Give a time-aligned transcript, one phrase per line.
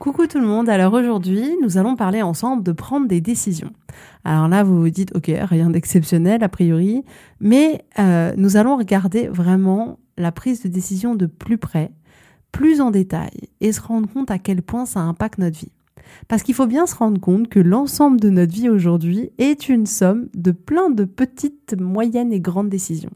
[0.00, 3.70] Coucou tout le monde, alors aujourd'hui nous allons parler ensemble de prendre des décisions.
[4.24, 7.04] Alors là vous vous dites ok rien d'exceptionnel a priori,
[7.38, 11.92] mais euh, nous allons regarder vraiment la prise de décision de plus près,
[12.50, 15.72] plus en détail et se rendre compte à quel point ça impacte notre vie.
[16.28, 19.84] Parce qu'il faut bien se rendre compte que l'ensemble de notre vie aujourd'hui est une
[19.84, 23.12] somme de plein de petites, moyennes et grandes décisions.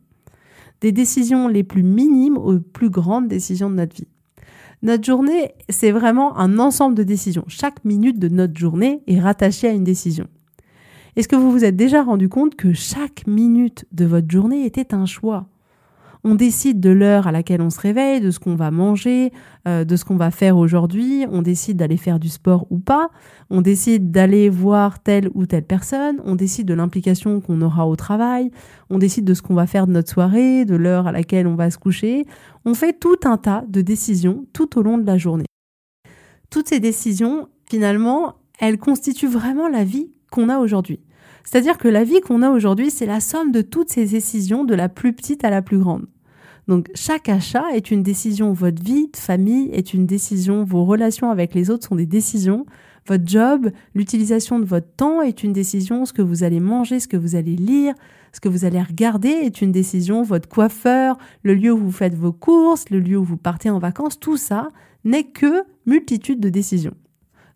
[0.83, 4.09] Des décisions les plus minimes aux plus grandes décisions de notre vie.
[4.85, 7.47] Notre journée, c'est vraiment un ensemble de décisions.
[7.49, 10.27] Chaque minute de notre journée est rattachée à une décision.
[11.17, 14.93] Est-ce que vous vous êtes déjà rendu compte que chaque minute de votre journée était
[14.93, 15.47] un choix?
[16.25, 19.31] On décide de l'heure à laquelle on se réveille, de ce qu'on va manger,
[19.69, 23.11] euh, de ce qu'on va faire aujourd'hui, on décide d'aller faire du sport ou pas,
[23.51, 27.95] on décide d'aller voir telle ou telle personne, on décide de l'implication qu'on aura au
[27.95, 28.51] travail,
[28.89, 31.57] on décide de ce qu'on va faire de notre soirée, de l'heure à laquelle on
[31.57, 32.25] va se coucher.
[32.65, 35.45] On fait tout un tas de décisions tout au long de la journée.
[36.49, 41.01] Toutes ces décisions, finalement, elles constituent vraiment la vie qu'on a aujourd'hui.
[41.45, 44.75] C'est-à-dire que la vie qu'on a aujourd'hui, c'est la somme de toutes ces décisions, de
[44.75, 46.07] la plus petite à la plus grande.
[46.67, 51.31] Donc chaque achat est une décision, votre vie de famille est une décision, vos relations
[51.31, 52.65] avec les autres sont des décisions,
[53.07, 57.09] votre job, l'utilisation de votre temps est une décision, ce que vous allez manger, ce
[57.09, 57.95] que vous allez lire,
[58.33, 62.15] ce que vous allez regarder est une décision, votre coiffeur, le lieu où vous faites
[62.15, 64.69] vos courses, le lieu où vous partez en vacances, tout ça
[65.05, 66.95] n'est que multitude de décisions.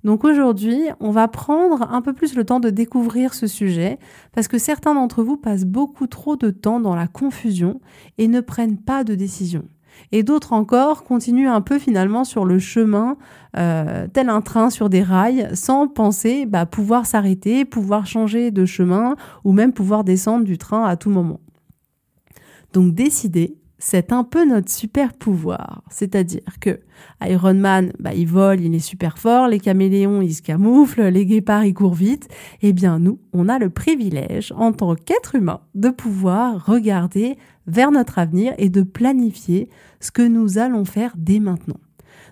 [0.08, 3.98] Donc aujourd'hui, on va prendre un peu plus le temps de découvrir ce sujet
[4.32, 7.82] parce que certains d'entre vous passent beaucoup trop de temps dans la confusion
[8.16, 9.64] et ne prennent pas de décision.
[10.10, 13.18] Et d'autres encore continuent un peu finalement sur le chemin,
[13.58, 18.64] euh, tel un train sur des rails, sans penser bah, pouvoir s'arrêter, pouvoir changer de
[18.64, 19.14] chemin
[19.44, 21.40] ou même pouvoir descendre du train à tout moment.
[22.72, 25.82] Donc décider, c'est un peu notre super pouvoir.
[25.88, 26.80] C'est-à-dire que
[27.22, 31.26] Iron Man, bah, il vole, il est super fort, les caméléons, ils se camouflent, les
[31.26, 32.28] guépards, ils courent vite.
[32.62, 37.36] Eh bien, nous, on a le privilège, en tant qu'être humain, de pouvoir regarder
[37.66, 39.68] vers notre avenir et de planifier
[40.00, 41.78] ce que nous allons faire dès maintenant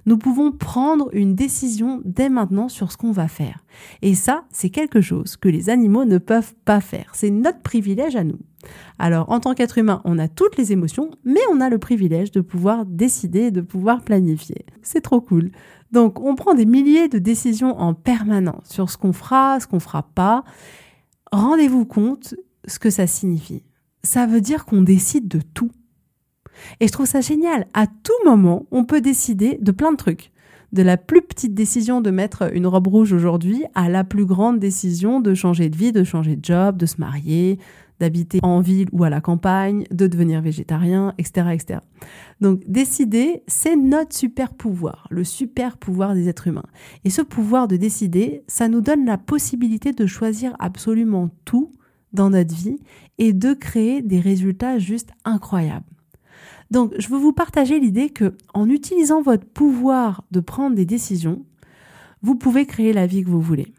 [0.07, 3.65] nous pouvons prendre une décision dès maintenant sur ce qu'on va faire.
[4.03, 7.11] Et ça, c'est quelque chose que les animaux ne peuvent pas faire.
[7.13, 8.39] C'est notre privilège à nous.
[8.99, 12.31] Alors, en tant qu'être humain, on a toutes les émotions, mais on a le privilège
[12.31, 14.65] de pouvoir décider, de pouvoir planifier.
[14.83, 15.51] C'est trop cool.
[15.93, 19.81] Donc, on prend des milliers de décisions en permanence sur ce qu'on fera, ce qu'on
[19.81, 20.45] fera pas.
[21.33, 22.35] Rendez-vous compte
[22.67, 23.65] ce que ça signifie.
[24.03, 25.71] Ça veut dire qu'on décide de tout.
[26.81, 27.67] Et je trouve ça génial.
[27.75, 30.33] À tout moment, on peut décider de plein de trucs.
[30.73, 34.59] De la plus petite décision de mettre une robe rouge aujourd'hui à la plus grande
[34.59, 37.59] décision de changer de vie, de changer de job, de se marier,
[38.01, 41.81] d'habiter en ville ou à la campagne, de devenir végétarien, etc., etc.
[42.41, 46.67] Donc décider, c'est notre super pouvoir, le super pouvoir des êtres humains.
[47.05, 51.73] Et ce pouvoir de décider, ça nous donne la possibilité de choisir absolument tout
[52.13, 52.79] dans notre vie
[53.19, 55.87] et de créer des résultats juste incroyables.
[56.71, 61.45] Donc, je veux vous partager l'idée que, en utilisant votre pouvoir de prendre des décisions,
[62.23, 63.73] vous pouvez créer la vie que vous voulez.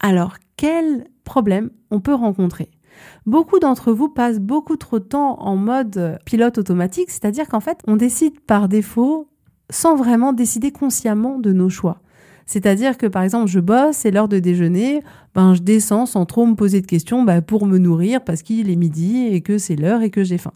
[0.00, 2.70] Alors, quel problème on peut rencontrer?
[3.26, 7.80] Beaucoup d'entre vous passent beaucoup trop de temps en mode pilote automatique, c'est-à-dire qu'en fait,
[7.86, 9.28] on décide par défaut
[9.68, 12.00] sans vraiment décider consciemment de nos choix.
[12.46, 15.02] C'est-à-dire que par exemple, je bosse, c'est l'heure de déjeuner,
[15.34, 18.70] ben je descends sans trop me poser de questions ben, pour me nourrir parce qu'il
[18.70, 20.52] est midi et que c'est l'heure et que j'ai faim.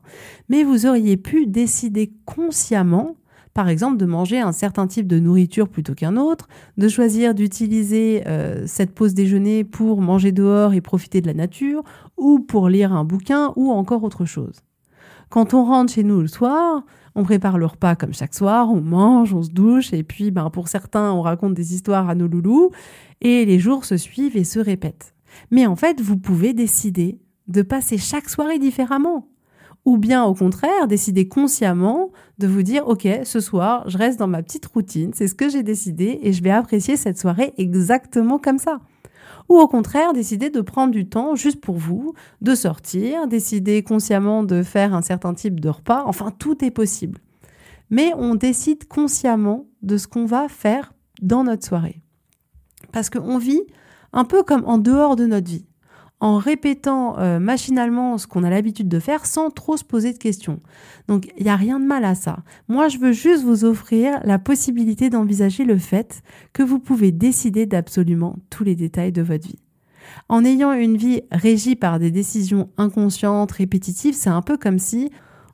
[0.49, 3.16] Mais vous auriez pu décider consciemment
[3.55, 8.23] par exemple de manger un certain type de nourriture plutôt qu'un autre, de choisir d'utiliser
[8.26, 11.82] euh, cette pause déjeuner pour manger dehors et profiter de la nature,
[12.17, 14.61] ou pour lire un bouquin, ou encore autre chose.
[15.29, 16.82] Quand on rentre chez nous le soir,
[17.14, 20.50] on prépare le repas comme chaque soir, on mange, on se douche, et puis ben,
[20.50, 22.70] pour certains, on raconte des histoires à nos loulous,
[23.20, 25.14] et les jours se suivent et se répètent.
[25.50, 29.29] Mais en fait, vous pouvez décider de passer chaque soirée différemment.
[29.84, 34.28] Ou bien au contraire, décider consciemment de vous dire, OK, ce soir, je reste dans
[34.28, 38.38] ma petite routine, c'est ce que j'ai décidé, et je vais apprécier cette soirée exactement
[38.38, 38.80] comme ça
[39.50, 44.44] ou au contraire décider de prendre du temps juste pour vous, de sortir, décider consciemment
[44.44, 47.18] de faire un certain type de repas, enfin tout est possible.
[47.90, 52.00] Mais on décide consciemment de ce qu'on va faire dans notre soirée.
[52.92, 53.62] Parce qu'on vit
[54.12, 55.66] un peu comme en dehors de notre vie
[56.20, 60.19] en répétant euh, machinalement ce qu'on a l'habitude de faire sans trop se poser de
[60.19, 60.61] questions.
[61.08, 62.40] Donc il n'y a rien de mal à ça.
[62.69, 66.22] Moi, je veux juste vous offrir la possibilité d'envisager le fait
[66.52, 69.58] que vous pouvez décider d'absolument tous les détails de votre vie.
[70.28, 75.11] En ayant une vie régie par des décisions inconscientes, répétitives, c'est un peu comme si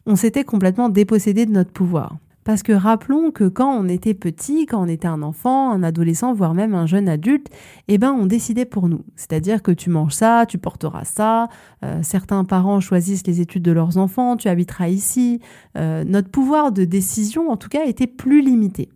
[0.07, 2.17] on s'était complètement dépossédé de notre pouvoir.
[2.47, 6.33] Parce que rappelons que quand on était petit, quand on était un enfant, un adolescent,
[6.33, 7.49] voire même un jeune adulte,
[7.89, 9.05] eh ben on décidait pour nous.
[9.17, 11.49] C'est-à-dire que tu manges ça, tu porteras ça.
[11.85, 15.41] Euh, certains parents choisissent les études de leurs enfants, tu habiteras ici.
[15.77, 18.91] Euh, notre pouvoir de décision, en tout cas, était plus limité.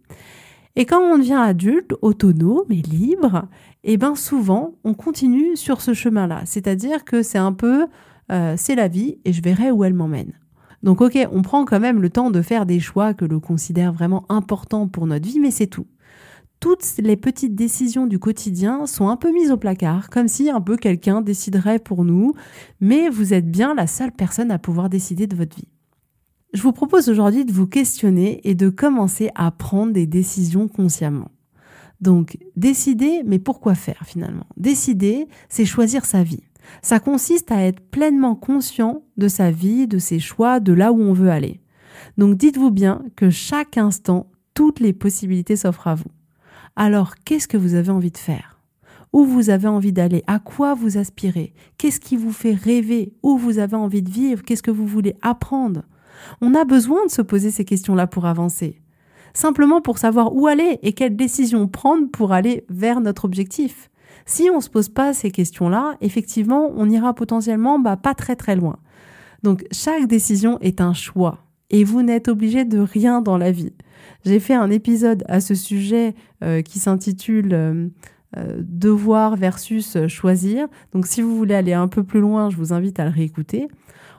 [0.77, 3.49] Et quand on devient adulte, autonome et libre,
[3.83, 6.43] eh ben souvent on continue sur ce chemin-là.
[6.45, 7.89] C'est-à-dire que c'est un peu,
[8.31, 10.35] euh, c'est la vie et je verrai où elle m'emmène.
[10.83, 13.93] Donc ok, on prend quand même le temps de faire des choix que l'on considère
[13.93, 15.87] vraiment importants pour notre vie, mais c'est tout.
[16.59, 20.61] Toutes les petites décisions du quotidien sont un peu mises au placard, comme si un
[20.61, 22.35] peu quelqu'un déciderait pour nous,
[22.81, 25.69] mais vous êtes bien la seule personne à pouvoir décider de votre vie.
[26.53, 31.31] Je vous propose aujourd'hui de vous questionner et de commencer à prendre des décisions consciemment.
[32.01, 34.47] Donc, décider, mais pourquoi faire finalement?
[34.57, 36.43] Décider, c'est choisir sa vie.
[36.83, 41.01] Ça consiste à être pleinement conscient de sa vie, de ses choix, de là où
[41.01, 41.61] on veut aller.
[42.17, 46.11] Donc dites-vous bien que chaque instant, toutes les possibilités s'offrent à vous.
[46.77, 48.61] Alors, qu'est-ce que vous avez envie de faire?
[49.13, 50.23] Où vous avez envie d'aller?
[50.27, 51.53] À quoi vous aspirez?
[51.79, 53.13] Qu'est-ce qui vous fait rêver?
[53.23, 54.43] Où vous avez envie de vivre?
[54.45, 55.83] Qu'est-ce que vous voulez apprendre?
[56.41, 58.81] On a besoin de se poser ces questions-là pour avancer.
[59.35, 63.91] Simplement pour savoir où aller et quelles décisions prendre pour aller vers notre objectif.
[64.31, 68.37] Si on ne se pose pas ces questions-là, effectivement, on ira potentiellement bah, pas très
[68.37, 68.79] très loin.
[69.43, 71.39] Donc chaque décision est un choix
[71.69, 73.73] et vous n'êtes obligé de rien dans la vie.
[74.25, 77.89] J'ai fait un épisode à ce sujet euh, qui s'intitule euh,
[78.37, 80.69] euh, Devoir versus choisir.
[80.93, 83.67] Donc si vous voulez aller un peu plus loin, je vous invite à le réécouter.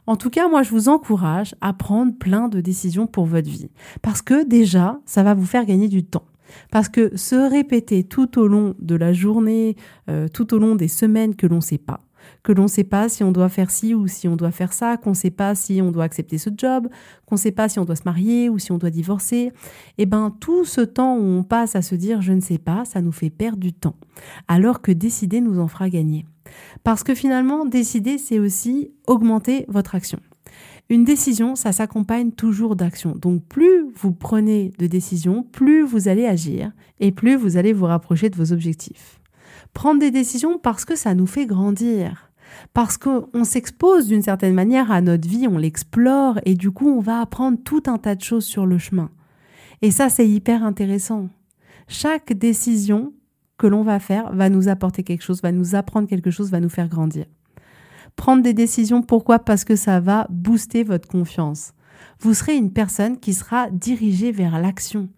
[0.08, 3.70] En tout cas, moi, je vous encourage à prendre plein de décisions pour votre vie.
[4.02, 6.26] Parce que déjà, ça va vous faire gagner du temps.
[6.72, 9.76] Parce que se répéter tout au long de la journée,
[10.10, 12.00] euh, tout au long des semaines que l'on ne sait pas,
[12.44, 14.74] que l'on ne sait pas si on doit faire ci ou si on doit faire
[14.74, 16.88] ça, qu'on ne sait pas si on doit accepter ce job,
[17.26, 19.52] qu'on ne sait pas si on doit se marier ou si on doit divorcer,
[19.98, 22.86] eh ben tout ce temps où on passe à se dire je ne sais pas,
[22.86, 23.96] ça nous fait perdre du temps,
[24.48, 26.26] alors que décider nous en fera gagner.
[26.84, 30.20] Parce que finalement, décider, c'est aussi augmenter votre action.
[30.92, 33.16] Une décision, ça s'accompagne toujours d'action.
[33.16, 37.86] Donc plus vous prenez de décisions, plus vous allez agir et plus vous allez vous
[37.86, 39.22] rapprocher de vos objectifs.
[39.72, 42.30] Prendre des décisions parce que ça nous fait grandir.
[42.74, 47.00] Parce qu'on s'expose d'une certaine manière à notre vie, on l'explore et du coup on
[47.00, 49.12] va apprendre tout un tas de choses sur le chemin.
[49.82, 51.30] Et ça c'est hyper intéressant.
[51.88, 53.14] Chaque décision
[53.58, 56.60] que l'on va faire va nous apporter quelque chose, va nous apprendre quelque chose, va
[56.60, 57.28] nous faire grandir.
[58.16, 59.40] Prendre des décisions, pourquoi?
[59.40, 61.74] Parce que ça va booster votre confiance.
[62.20, 65.10] Vous serez une personne qui sera dirigée vers l'action.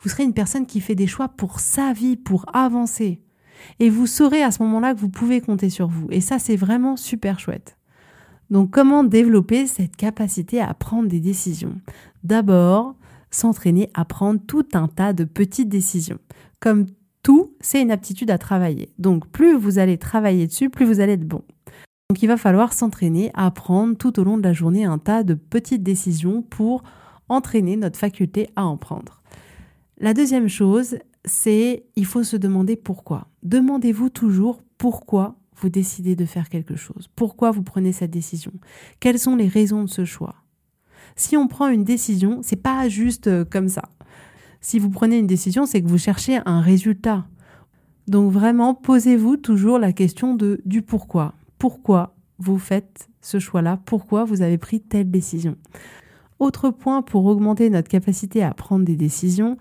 [0.00, 3.20] Vous serez une personne qui fait des choix pour sa vie, pour avancer.
[3.78, 6.08] Et vous saurez à ce moment-là que vous pouvez compter sur vous.
[6.10, 7.76] Et ça, c'est vraiment super chouette.
[8.50, 11.80] Donc, comment développer cette capacité à prendre des décisions?
[12.22, 12.96] D'abord,
[13.30, 16.18] s'entraîner à prendre tout un tas de petites décisions.
[16.60, 16.86] Comme
[17.22, 18.92] tout, c'est une aptitude à travailler.
[18.98, 21.42] Donc, plus vous allez travailler dessus, plus vous allez être bon.
[22.12, 25.22] Donc il va falloir s'entraîner à prendre tout au long de la journée un tas
[25.22, 26.82] de petites décisions pour
[27.30, 29.22] entraîner notre faculté à en prendre.
[29.96, 33.28] La deuxième chose, c'est il faut se demander pourquoi.
[33.44, 37.08] Demandez-vous toujours pourquoi vous décidez de faire quelque chose.
[37.16, 38.52] Pourquoi vous prenez cette décision?
[39.00, 40.34] Quelles sont les raisons de ce choix?
[41.16, 43.84] Si on prend une décision, c'est pas juste euh, comme ça.
[44.60, 47.26] Si vous prenez une décision, c'est que vous cherchez un résultat.
[48.06, 54.24] Donc vraiment, posez-vous toujours la question de du pourquoi pourquoi vous faites ce choix-là, pourquoi
[54.24, 55.54] vous avez pris telle décision.
[56.40, 59.56] Autre point pour augmenter notre capacité à prendre des décisions,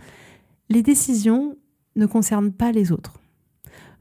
[0.70, 1.56] les décisions
[1.96, 3.22] ne concernent pas les autres.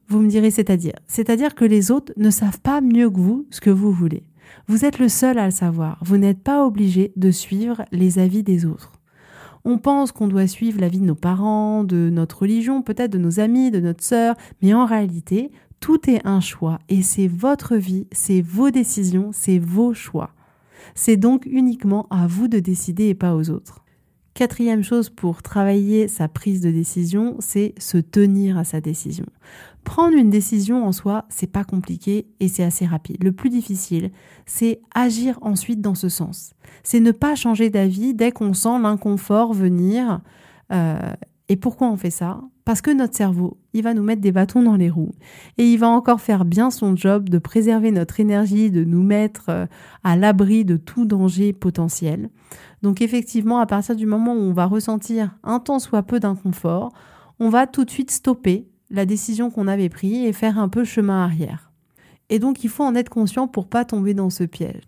[0.08, 3.60] Vous me direz c'est-à-dire C'est-à-dire que les autres ne savent pas mieux que vous ce
[3.60, 4.24] que vous voulez.
[4.66, 5.98] Vous êtes le seul à le savoir.
[6.02, 8.92] Vous n'êtes pas obligé de suivre les avis des autres.
[9.66, 13.40] On pense qu'on doit suivre l'avis de nos parents, de notre religion, peut-être de nos
[13.40, 18.06] amis, de notre sœur, mais en réalité, tout est un choix et c'est votre vie,
[18.12, 20.30] c'est vos décisions, c'est vos choix.
[20.94, 23.84] C'est donc uniquement à vous de décider et pas aux autres.
[24.34, 29.26] Quatrième chose pour travailler sa prise de décision, c'est se tenir à sa décision.
[29.84, 33.22] Prendre une décision en soi, c'est pas compliqué et c'est assez rapide.
[33.24, 34.10] Le plus difficile,
[34.46, 36.52] c'est agir ensuite dans ce sens.
[36.84, 40.20] C'est ne pas changer d'avis dès qu'on sent l'inconfort venir.
[40.72, 41.12] Euh,
[41.48, 42.40] et pourquoi on fait ça?
[42.70, 45.10] Parce que notre cerveau, il va nous mettre des bâtons dans les roues
[45.58, 49.46] et il va encore faire bien son job de préserver notre énergie, de nous mettre
[49.48, 49.66] euh,
[50.04, 52.30] à l'abri de tout danger potentiel.
[52.82, 56.92] Donc effectivement, à partir du moment où on va ressentir un tant soit peu d'inconfort,
[57.40, 60.84] on va tout de suite stopper la décision qu'on avait prise et faire un peu
[60.84, 61.72] chemin arrière.
[62.28, 64.84] Et donc il faut en être conscient pour pas tomber dans ce piège.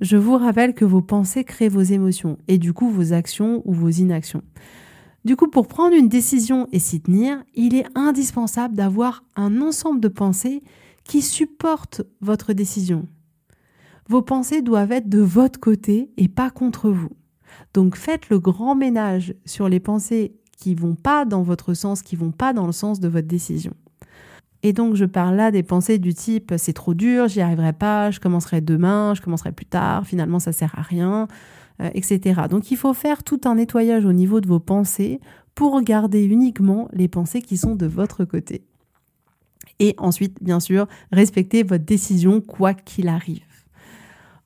[0.00, 3.72] Je vous rappelle que vos pensées créent vos émotions et du coup vos actions ou
[3.74, 4.42] vos inactions.
[5.24, 10.00] Du coup, pour prendre une décision et s'y tenir, il est indispensable d'avoir un ensemble
[10.00, 10.62] de pensées
[11.04, 13.06] qui supportent votre décision.
[14.08, 17.12] Vos pensées doivent être de votre côté et pas contre vous.
[17.72, 22.16] Donc faites le grand ménage sur les pensées qui vont pas dans votre sens, qui
[22.16, 23.74] vont pas dans le sens de votre décision.
[24.64, 28.10] Et donc je parle là des pensées du type c'est trop dur, j'y arriverai pas,
[28.10, 31.26] je commencerai demain, je commencerai plus tard, finalement ça sert à rien,
[31.80, 32.42] euh, etc.
[32.50, 35.20] Donc il faut faire tout un nettoyage au niveau de vos pensées
[35.54, 38.64] pour garder uniquement les pensées qui sont de votre côté.
[39.78, 43.42] Et ensuite, bien sûr, respecter votre décision quoi qu'il arrive.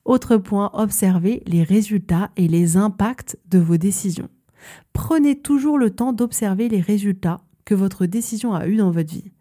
[0.05, 4.29] Autre point, observez les résultats et les impacts de vos décisions.
[4.93, 9.31] Prenez toujours le temps d'observer les résultats que votre décision a eu dans votre vie.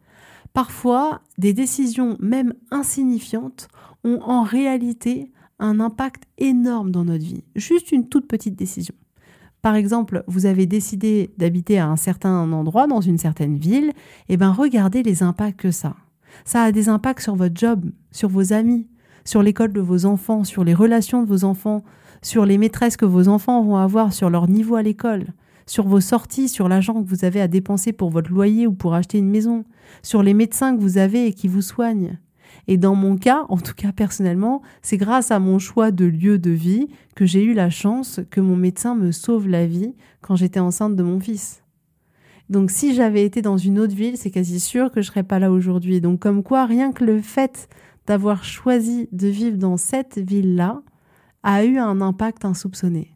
[0.52, 3.68] Parfois, des décisions même insignifiantes
[4.04, 7.44] ont en réalité un impact énorme dans notre vie.
[7.54, 8.94] Juste une toute petite décision.
[9.62, 13.88] Par exemple, vous avez décidé d'habiter à un certain endroit, dans une certaine ville,
[14.28, 15.96] et eh bien regardez les impacts que ça.
[16.44, 18.86] Ça a des impacts sur votre job, sur vos amis,
[19.24, 21.82] sur l'école de vos enfants, sur les relations de vos enfants,
[22.22, 25.26] sur les maîtresses que vos enfants vont avoir, sur leur niveau à l'école,
[25.66, 28.94] sur vos sorties, sur l'argent que vous avez à dépenser pour votre loyer ou pour
[28.94, 29.64] acheter une maison,
[30.02, 32.18] sur les médecins que vous avez et qui vous soignent.
[32.68, 36.38] Et dans mon cas, en tout cas personnellement, c'est grâce à mon choix de lieu
[36.38, 40.36] de vie que j'ai eu la chance que mon médecin me sauve la vie quand
[40.36, 41.62] j'étais enceinte de mon fils.
[42.48, 45.38] Donc si j'avais été dans une autre ville, c'est quasi sûr que je serais pas
[45.38, 46.00] là aujourd'hui.
[46.00, 47.68] Donc comme quoi, rien que le fait
[48.06, 50.82] d'avoir choisi de vivre dans cette ville-là,
[51.42, 53.15] a eu un impact insoupçonné.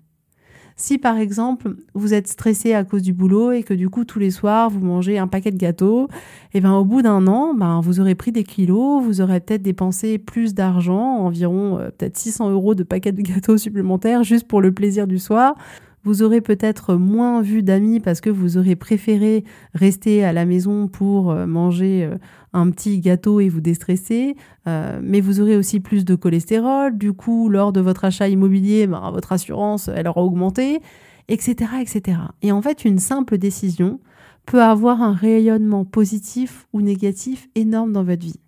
[0.76, 4.18] Si par exemple vous êtes stressé à cause du boulot et que du coup tous
[4.18, 6.08] les soirs vous mangez un paquet de gâteaux,
[6.52, 9.40] et eh ben au bout d'un an, ben vous aurez pris des kilos, vous aurez
[9.40, 14.46] peut-être dépensé plus d'argent, environ euh, peut-être 600 euros de paquets de gâteaux supplémentaires juste
[14.46, 15.54] pour le plaisir du soir.
[16.02, 20.88] Vous aurez peut-être moins vu d'amis parce que vous aurez préféré rester à la maison
[20.88, 22.16] pour euh, manger euh,
[22.54, 24.34] un petit gâteau et vous déstresser.
[24.66, 26.96] Euh, mais vous aurez aussi plus de cholestérol.
[26.96, 30.80] Du coup, lors de votre achat immobilier, ben, votre assurance, elle aura augmenté,
[31.28, 32.18] etc., etc.
[32.40, 34.00] Et en fait, une simple décision
[34.46, 38.40] peut avoir un rayonnement positif ou négatif énorme dans votre vie.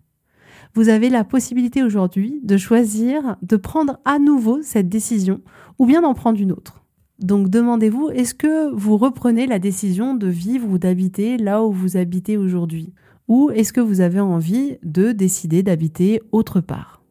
[0.75, 5.43] Vous avez la possibilité aujourd'hui de choisir de prendre à nouveau cette décision
[5.79, 6.82] ou bien d'en prendre une autre.
[7.19, 11.97] Donc demandez-vous, est-ce que vous reprenez la décision de vivre ou d'habiter là où vous
[11.97, 12.93] habitez aujourd'hui?
[13.29, 17.03] Ou est-ce que vous avez envie de décider d'habiter autre part?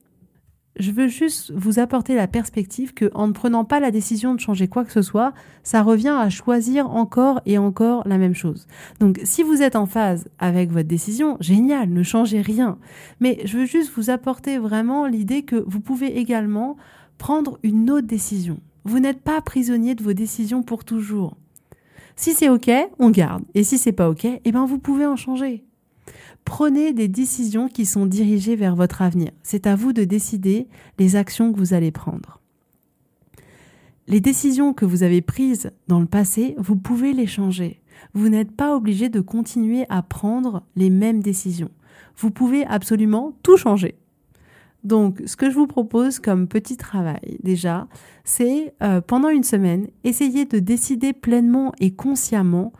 [0.78, 4.40] Je veux juste vous apporter la perspective que en ne prenant pas la décision de
[4.40, 8.68] changer quoi que ce soit, ça revient à choisir encore et encore la même chose.
[9.00, 12.78] Donc si vous êtes en phase avec votre décision, génial, ne changez rien.
[13.20, 16.78] Mais je veux juste vous apporter vraiment l'idée que vous pouvez également
[17.18, 18.60] prendre une autre décision.
[18.84, 21.38] Vous n'êtes pas prisonnier de vos décisions pour toujours.
[22.16, 22.70] Si c'est OK,
[23.00, 23.44] on garde.
[23.54, 25.64] Et si c'est pas OK, eh ben vous pouvez en changer.
[26.46, 29.32] Prenez des décisions qui sont dirigées vers votre avenir.
[29.44, 32.40] C'est à vous de décider les actions que vous allez prendre.
[34.08, 37.82] Les décisions que vous avez prises dans le passé, vous pouvez les changer.
[38.14, 41.70] Vous n'êtes pas obligé de continuer à prendre les mêmes décisions.
[42.18, 43.96] Vous pouvez absolument tout changer.
[44.84, 47.88] Donc, ce que je vous propose comme petit travail, déjà,
[48.24, 52.74] c'est euh, pendant une semaine, essayer de décider pleinement et consciemment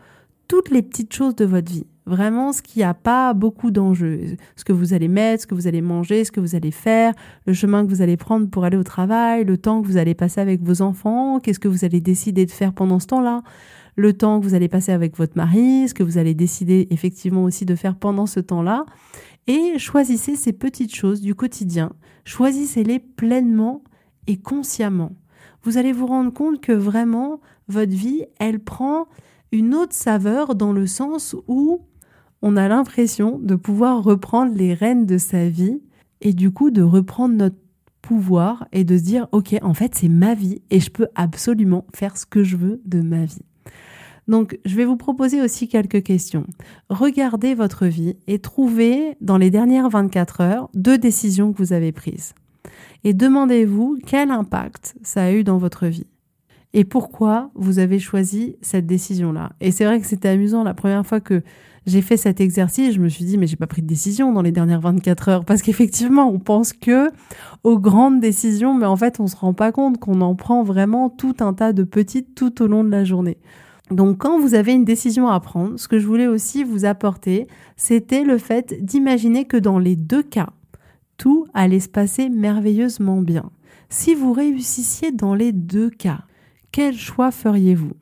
[0.48, 1.86] toutes les petites choses de votre vie.
[2.04, 4.36] Vraiment, ce qui n'a pas beaucoup d'enjeux.
[4.56, 7.14] Ce que vous allez mettre, ce que vous allez manger, ce que vous allez faire,
[7.46, 10.14] le chemin que vous allez prendre pour aller au travail, le temps que vous allez
[10.14, 13.42] passer avec vos enfants, qu'est-ce que vous allez décider de faire pendant ce temps-là,
[13.94, 17.44] le temps que vous allez passer avec votre mari, ce que vous allez décider effectivement
[17.44, 18.84] aussi de faire pendant ce temps-là.
[19.46, 21.92] Et choisissez ces petites choses du quotidien.
[22.24, 23.82] Choisissez-les pleinement
[24.26, 25.12] et consciemment.
[25.64, 29.06] Vous allez vous rendre compte que vraiment, votre vie, elle prend
[29.50, 31.82] une autre saveur dans le sens où
[32.40, 35.80] on a l'impression de pouvoir reprendre les rênes de sa vie
[36.20, 37.56] et du coup de reprendre notre
[38.00, 41.86] pouvoir et de se dire ok en fait c'est ma vie et je peux absolument
[41.94, 43.44] faire ce que je veux de ma vie.
[44.32, 46.46] Donc je vais vous proposer aussi quelques questions.
[46.88, 51.92] Regardez votre vie et trouvez dans les dernières 24 heures deux décisions que vous avez
[51.92, 52.34] prises.
[53.04, 56.06] Et demandez-vous quel impact ça a eu dans votre vie
[56.72, 59.52] et pourquoi vous avez choisi cette décision-là.
[59.60, 61.42] Et c'est vrai que c'était amusant la première fois que
[61.84, 64.40] j'ai fait cet exercice, je me suis dit mais j'ai pas pris de décision dans
[64.40, 67.10] les dernières 24 heures parce qu'effectivement, on pense que
[67.64, 71.10] aux grandes décisions mais en fait, on se rend pas compte qu'on en prend vraiment
[71.10, 73.36] tout un tas de petites tout au long de la journée.
[73.92, 77.46] Donc quand vous avez une décision à prendre, ce que je voulais aussi vous apporter,
[77.76, 80.50] c'était le fait d'imaginer que dans les deux cas,
[81.18, 83.50] tout allait se passer merveilleusement bien.
[83.90, 86.20] Si vous réussissiez dans les deux cas,
[86.72, 87.92] quel choix feriez-vous?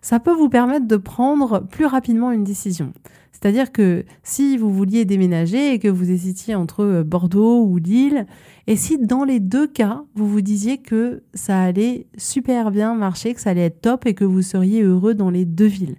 [0.00, 2.92] Ça peut vous permettre de prendre plus rapidement une décision.
[3.38, 8.24] C'est-à-dire que si vous vouliez déménager et que vous hésitiez entre euh, Bordeaux ou Lille,
[8.66, 13.34] et si dans les deux cas, vous vous disiez que ça allait super bien marcher,
[13.34, 15.96] que ça allait être top et que vous seriez heureux dans les deux villes,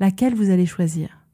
[0.00, 1.26] laquelle vous allez choisir?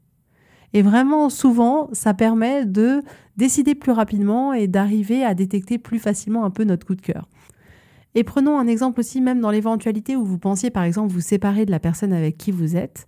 [0.73, 3.01] Et vraiment, souvent, ça permet de
[3.37, 7.29] décider plus rapidement et d'arriver à détecter plus facilement un peu notre coup de cœur.
[8.15, 11.65] Et prenons un exemple aussi, même dans l'éventualité où vous pensiez par exemple vous séparer
[11.65, 13.07] de la personne avec qui vous êtes.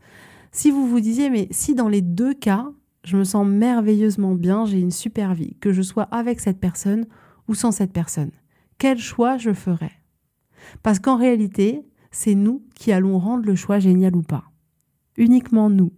[0.51, 2.72] Si vous vous disiez, mais si dans les deux cas,
[3.03, 7.06] je me sens merveilleusement bien, j'ai une super vie, que je sois avec cette personne
[7.48, 8.32] ou sans cette personne,
[8.77, 9.91] quel choix je ferais?
[10.84, 14.46] Parce qu'en réalité, c'est nous qui allons rendre le choix génial ou pas.
[15.18, 15.91] Uniquement nous.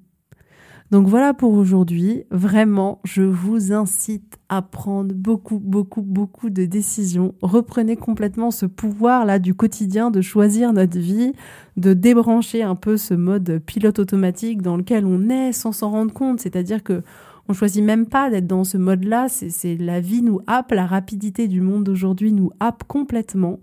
[0.92, 2.26] Donc voilà pour aujourd'hui.
[2.32, 7.34] Vraiment, je vous incite à prendre beaucoup, beaucoup, beaucoup de décisions.
[7.42, 11.32] Reprenez complètement ce pouvoir-là du quotidien de choisir notre vie,
[11.78, 16.14] de débrancher un peu ce mode pilote automatique dans lequel on est sans s'en rendre
[16.14, 16.42] compte.
[16.42, 17.04] C'est-à-dire que
[17.48, 19.28] on choisit même pas d'être dans ce mode-là.
[19.30, 23.62] C'est la vie nous happe, la rapidité du monde d'aujourd'hui nous happe complètement.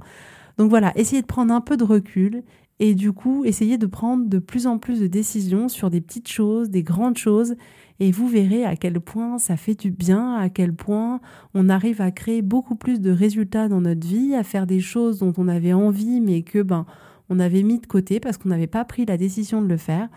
[0.57, 2.43] Donc voilà, essayez de prendre un peu de recul
[2.81, 6.29] et du coup essayez de prendre de plus en plus de décisions sur des petites
[6.29, 7.57] choses, des grandes choses,
[8.01, 11.21] et vous verrez à quel point ça fait du bien, à quel point
[11.55, 15.19] on arrive à créer beaucoup plus de résultats dans notre vie, à faire des choses
[15.19, 16.87] dont on avait envie mais que ben
[17.31, 20.09] on avait mis de côté parce qu'on n'avait pas pris la décision de le faire.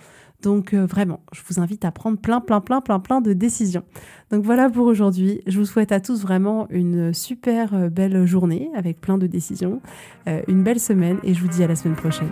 [0.42, 3.84] Donc euh, vraiment, je vous invite à prendre plein, plein, plein, plein, plein de décisions.
[4.32, 5.42] Donc voilà pour aujourd'hui.
[5.48, 9.82] Je vous souhaite à tous vraiment une super euh, belle journée avec plein de décisions,
[10.28, 12.32] euh, une belle semaine et je vous dis à la semaine prochaine.